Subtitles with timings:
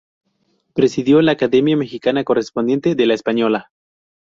[0.73, 3.69] Presidió la Academia Mexicana, correspondiente de la Española.